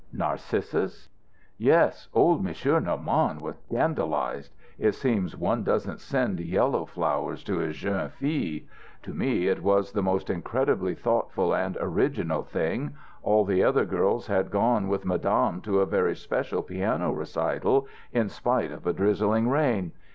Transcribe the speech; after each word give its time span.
"Narcissus?" 0.11 1.09
"Yes. 1.59 2.07
Old 2.11 2.43
Monsieur 2.43 2.79
Normand 2.79 3.39
was 3.39 3.59
scandalized; 3.67 4.51
it 4.79 4.93
seems 4.93 5.37
one 5.37 5.63
doesn't 5.63 5.99
send 5.99 6.39
yellow 6.39 6.85
flowers 6.85 7.43
to 7.43 7.61
a 7.61 7.71
jeune 7.71 8.09
fille. 8.09 8.61
To 9.03 9.13
me 9.13 9.47
it 9.47 9.61
was 9.61 9.91
the 9.91 10.01
most 10.01 10.31
incredibly 10.31 10.95
thoughtful 10.95 11.53
and 11.53 11.77
original 11.79 12.41
thing. 12.41 12.95
All 13.21 13.45
the 13.45 13.63
other 13.63 13.85
girls 13.85 14.25
had 14.25 14.49
gone 14.49 14.87
with 14.87 15.05
Madame 15.05 15.61
to 15.61 15.81
a 15.81 15.85
very 15.85 16.15
special 16.15 16.63
piano 16.63 17.11
recital, 17.11 17.85
in 18.11 18.27
spite 18.27 18.71
of 18.71 18.87
a 18.87 18.93
drizzling 18.93 19.49
rain. 19.49 19.91